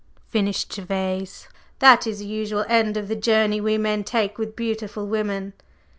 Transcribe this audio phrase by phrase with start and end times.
[0.29, 1.47] finished Gervase.
[1.77, 5.53] "That is the usual end of the journey we men take with beautiful women."